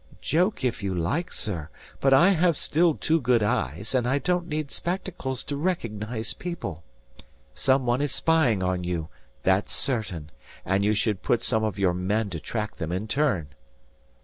[0.23, 1.69] "Joke if you like, sir.
[1.99, 6.83] But I have still two good eyes, and I don't need spectacles to recognize people.
[7.53, 9.09] Someone is spying on you,
[9.43, 10.31] that's certain;
[10.65, 13.49] and you should put some of your men to track them in turn."